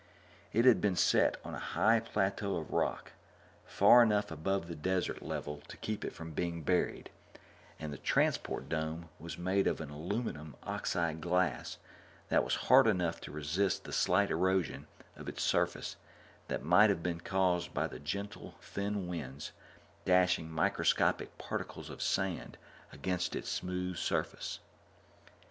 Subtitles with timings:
[0.51, 3.11] It had been set on a high plateau of rock,
[3.67, 7.11] far enough above the desert level to keep it from being buried,
[7.79, 11.77] and the transparent dome was made of an aluminum oxide glass
[12.29, 15.97] that was hard enough to resist the slight erosion of its surface
[16.47, 19.51] that might have been caused by the gentle, thin winds
[20.03, 22.57] dashing microscopic particles of sand
[22.91, 24.61] against its smooth surface.